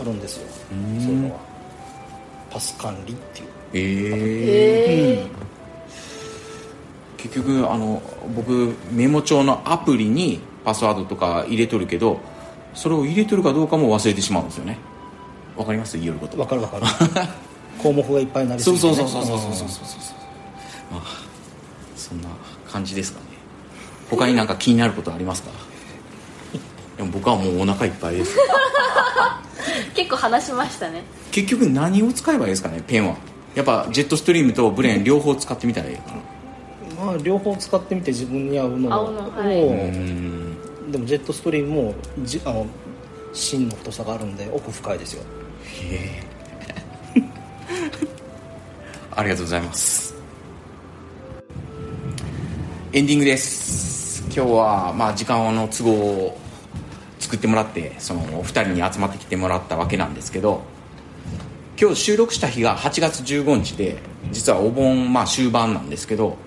[0.03, 0.47] るんですよ。
[0.69, 0.77] そう
[1.11, 1.39] いうのは。
[2.49, 3.47] パス管理っていう。
[3.73, 3.81] ええ
[5.19, 5.27] へえ
[7.21, 8.01] 結局あの
[8.35, 12.19] 僕メモ帳のアプリにパスワードとか入れとるけど
[12.73, 14.77] それを入れとるかどうかも忘れてしまうんですよね。
[15.57, 15.97] わかります？
[15.97, 16.39] 言えること。
[16.39, 16.83] わかるわかる。
[17.81, 18.95] 項目がいっぱいになりすそうぎてね。
[18.95, 20.93] そうそうそうそうそうそうそうそう。
[20.93, 21.01] まあ
[21.97, 22.29] そんな
[22.71, 23.25] 感じですかね。
[24.09, 25.49] 他になんか気になることありますか？
[26.97, 28.37] でも僕はもうお腹いっぱいです。
[29.95, 31.03] 結構話しましたね。
[31.31, 32.81] 結局何を使えばいいですかね？
[32.87, 33.15] ペンは。
[33.55, 36.17] やっぱジェットストリームとブレーン両方使ってみたらいいかな
[37.09, 39.63] まあ両方使ってみて自分に合うのを合うのはい。
[39.63, 39.91] う。
[39.91, 40.91] ん。
[40.91, 42.67] でもジェットストリームもじあの
[43.33, 45.23] 芯の太さがあるんで奥深いですよ。
[45.81, 46.23] へ
[47.15, 47.21] え。
[49.15, 50.15] ありがとうございます。
[52.93, 54.23] エンディングです。
[54.25, 56.37] 今日はまあ時間の都合を
[57.19, 60.61] 作ってもらってそのお二人に集まってきてもらったわけなんですけど
[61.79, 63.97] 今日収録した日が8月15日で
[64.31, 66.37] 実はお盆まあ終盤なんですけど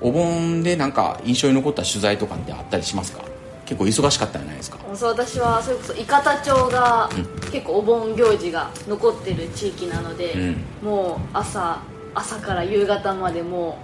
[0.00, 3.22] お盆でなんか印象に残った取材とかってあったりしますか？
[3.64, 4.78] 結構忙しかったじゃないですか。
[4.94, 7.08] そう私はそれこそ伊方町が
[7.50, 10.64] 結構お盆行事が残ってる地域なので、うん。
[10.82, 11.78] もう朝
[12.14, 13.78] 朝から夕方までも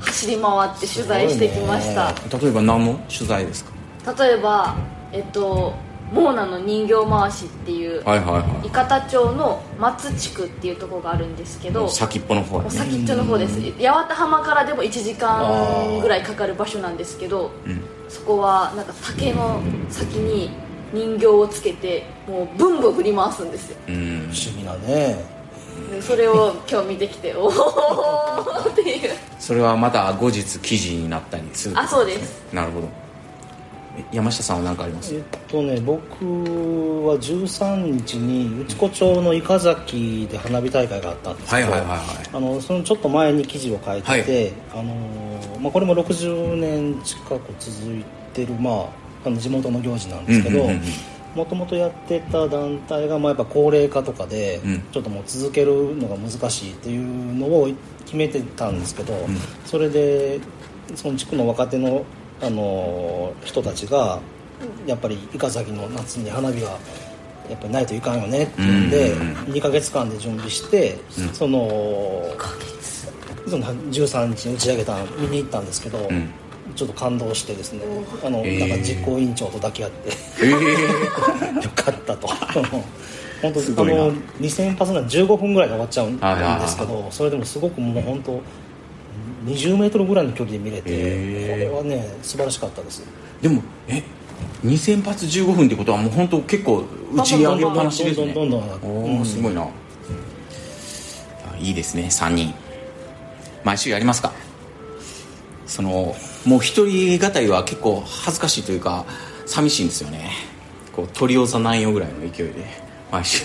[0.00, 2.14] う走り回って取材してきました。
[2.38, 3.64] 例えば何の取材です
[4.04, 4.24] か？
[4.24, 4.76] 例えば
[5.12, 5.74] えっと
[6.12, 13.60] モーナの人形回しっていうはいはいは伊方町の松地区っていうところがあるんですけどい先っぽの方やね先っちょの方です。
[13.60, 17.80] 八幡浜からでも1時間ぐらいかかる場所なんですけどうん。
[18.08, 20.50] そこはなんか竹の先に
[20.92, 23.76] 人形をつけてもうブンブン振り回すんですよ。
[23.88, 24.30] うん。
[24.32, 25.40] 不思議なね。
[25.92, 27.52] でそれを今日見てきておおっ
[28.74, 29.10] ていう。
[29.38, 32.52] それはまた後日記事になったりするあそうです。
[32.52, 32.88] なるほど。
[32.88, 33.09] え
[34.12, 35.14] 山下さんは何かあります？
[35.14, 36.02] えっとね僕
[37.06, 42.06] は13日に内子町の伊香崎で花火大会があったんですけど、はいはいはいはい。
[42.32, 44.94] あのそのちょっと前に記事を書いてて、あの
[45.60, 48.88] まあ、これも60年近く続いてる、まあ、
[49.24, 50.82] あの地元の行事なんですけどうんうんうんうん。
[51.36, 54.82] もともとやってた団体が、まあ、やっぱ高齢化とかで、うん。
[54.90, 57.68] ちょっともう続けるのが難しいっていうのを
[58.04, 59.14] 決めてたんですけど、
[59.64, 60.40] それで
[60.96, 62.04] その地区の若手の、
[62.42, 64.20] あの人たちが
[64.86, 66.78] やっぱり伊香崎の夏に花火が
[67.48, 71.28] やっぱりないといかんよねっていうんで、うんうん2ヶ月間で準備して、うん。
[71.34, 72.24] その
[73.48, 76.30] その13日に打ち上げた見に行ったんですけど、うん。
[76.76, 77.82] ちょっと感動してですね
[78.24, 78.60] あの、へー。
[78.60, 80.10] なんか実行委員長と抱き合って
[80.42, 80.50] ええ
[81.64, 82.28] よかったと。
[83.42, 88.42] 本当あの2000発なん15分ぐらいで終わっちゃうんですけどそれでもすごくもう本当
[89.44, 91.70] 20メートルぐらいの距離で見れて、へー。
[91.72, 93.02] これはね素晴らしかったです。
[93.40, 94.02] でもえ
[94.64, 96.84] 2000発15分ってことはもう本当結構
[97.14, 98.32] 打ち上げっぱなしですね。
[98.32, 99.68] どんどんどんどんすごいな、あ
[101.58, 102.54] いいですね3人。
[103.64, 104.32] 毎週やりますか。
[105.66, 109.04] そのもう一人語りは結構恥ずかしいというか
[109.46, 110.30] 寂しいんですよね。
[110.92, 112.54] こう鳥尾さなんよぐらいの勢いで
[113.12, 113.44] 毎週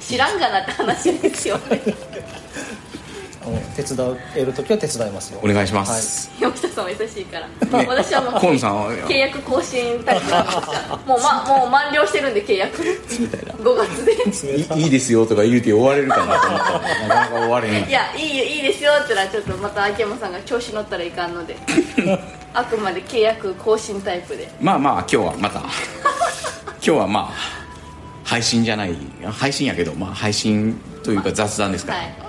[0.00, 1.82] 知らんがなって話ですよね
[3.76, 5.40] 手伝える時は手伝いますよ。
[5.42, 7.48] お願いします、山下さんは優しいから、
[7.86, 10.96] 私はもう河野さんは契約更新タイプなんですから。
[11.06, 12.82] もう,、ま、もう満了してるんで契約。
[13.18, 14.78] みたいな5月で。
[14.78, 17.88] いいいですよとか言うて終われるかなと思ったらなかなか終われへん。
[17.88, 21.56] いやいいよいいですよって言ったらちょっとまた秋山さんが調子乗ったらいかんので
[22.54, 24.48] あくまで契約更新タイプで。
[24.60, 25.70] まあまあ今日はまた 今
[26.80, 27.58] 日はまあ
[28.24, 28.96] 配信じゃない
[29.30, 32.27] 配信やけどまあ配信というか雑談ですから、はい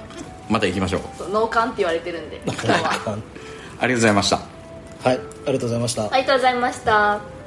[0.50, 1.02] また行きましょう。
[1.32, 2.76] 脳幹って言われてるんで 今日は。
[3.80, 4.38] ありがとうございました。
[4.38, 4.46] はい
[5.06, 5.12] あ
[5.48, 6.04] りがとうございました。
[6.04, 7.39] ありがとうございました